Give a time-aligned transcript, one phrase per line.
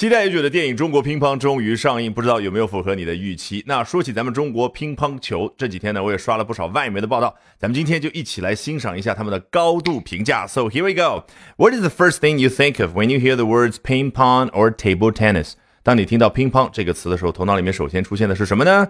[0.00, 3.62] 期待已久的电影《中国乒乓》终于上映，不知道有没有符合你的预期？
[3.66, 10.46] 那说起咱们中国乒乓球，这几天呢，我也刷了不少外媒的报道，咱们今天就一起来欣赏一下他们的高度评价。
[10.46, 11.26] So here we go.
[11.58, 14.48] What is the first thing you think of when you hear the words ping pong
[14.52, 15.52] or table tennis？
[15.82, 18.88] 当你听到乒乓这个词的时候，头脑里面首先出现的是什么呢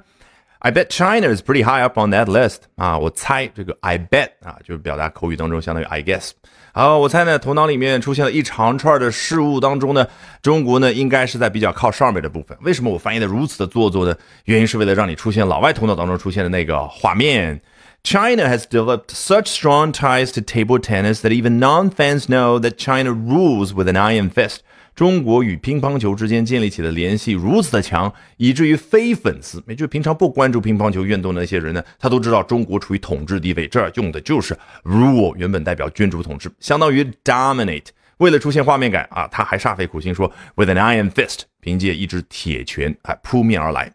[0.60, 2.98] ？I bet China is pretty high up on that list 啊！
[2.98, 6.32] 我猜这个 I bet 啊，就是表达口语当中相当于 I guess。
[6.74, 10.08] 好，我猜呢，头脑里面出现了一长串的事物当中呢，
[10.42, 12.58] 中国呢应该是在比较靠上面的部分。
[12.62, 14.16] 为什么我翻译的如此的做作呢？
[14.46, 17.62] 原因是为了让你出现老外头脑当中出现的那个画面。
[18.04, 23.74] China has developed such strong ties to table tennis that even non-fans know that China rules
[23.74, 24.58] with an iron fist.
[24.95, 33.67] 中国与乒乓球之间建立起的联系如此的强，以至于非粉丝，也就是平常不关注乒乓球运动的那些人呢，他都知道中国处于统治地位。
[33.67, 37.87] 这儿用的就是 rule，原本代表君主统治，相当于 dominate。
[38.19, 43.91] 为了出现画面感啊，他还煞费苦心说 with an iron fist，凭借一只铁拳啊扑面而来。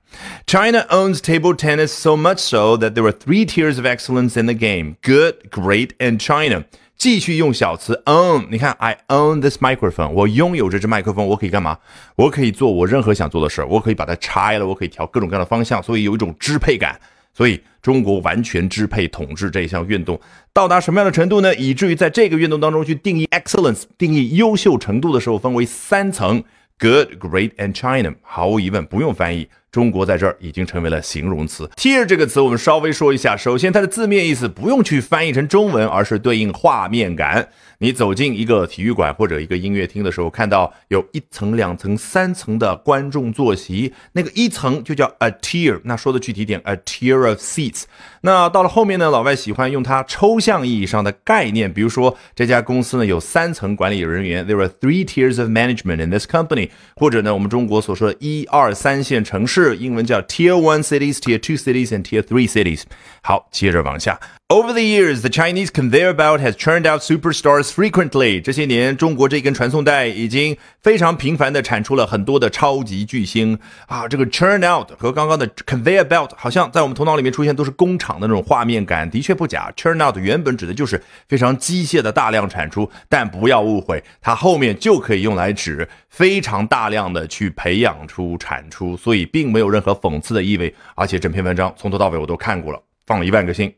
[0.48, 4.48] China owns table tennis so much so that there are three tiers of excellence in
[4.48, 6.64] the game: good, great, and China.
[6.98, 11.78] 继续用小词 own，你看，I own this microphone，我拥有这支麦克风，我可以干嘛？
[12.16, 17.00] 我可以做我任何想做的事儿，我可以把它拆了，我可以调各种各样的方向，所以有一种支配感。
[17.34, 20.18] 所以中国完全支配统治这一项运动，
[20.54, 21.54] 到达什么样的程度呢？
[21.56, 26.42] 以至于在这个运动当中去定义 excellence，定义优秀程度的时候，分为三层
[26.80, 28.16] ：good、great and China。
[28.22, 29.50] 毫无疑问，不用翻译。
[29.76, 31.70] 中国在这儿已经成为了形容词。
[31.76, 33.36] tier 这个词，我们稍微说一下。
[33.36, 37.50] 首先，它的字面意思不用去翻译成中文，而是对应画面感。
[37.80, 45.82] 你走进一个体育馆或者一个音乐厅的时候，看到有一层、两层、三层的观众坐席，那个一层就叫 a tier。
[45.84, 47.84] 那说的具体点，a tier of seats。
[48.22, 56.70] 那到了后面呢，老外喜欢用它抽象意义上的概念，比如说这家公司呢有三层管理人员，there are three tiers of management in this company。
[56.96, 62.83] 或者呢，我们中国所说的一二三线城市，英文叫 tier one cities、tier two cities and tier three cities。
[63.23, 64.19] 好，接着往下。
[64.48, 68.40] Over the years, the Chinese conveyor belt has churned out superstars frequently。
[68.40, 74.08] 这些年，中国这根传送带已经非常频繁地产出了很多的超级巨星啊。
[74.08, 79.74] 这个 churn out 和刚刚的 conveyor belt 好像在我们头脑里面出现都是工厂的那种画面感，的确不假。
[79.76, 90.72] churn out 原本指的就是非常机械的大量产出，但不要误会，它后面就可以用来指非常大量的去培养出产出，所以并没有任何讽刺的意味。
[90.94, 93.74] 而且整篇文章从头到尾我都看过了，放了一万个心。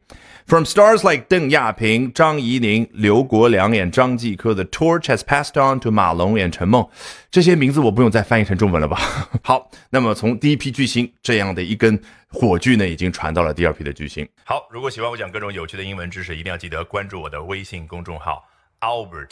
[0.46, 6.88] From stars like 邓亚萍、张怡宁、刘国梁演张继科，the torch has passed on to 马龙演陈梦。
[7.30, 8.98] 这些名字我不用再翻译成中文了吧？
[9.44, 14.26] 好，那么从第一批巨星这样的一根火炬呢，已经传到了第二批的巨星。
[14.46, 18.46] 好，如果喜欢我讲各种有趣的英文知识，一定要记得关注我的微信公众号
[18.80, 19.32] Albert。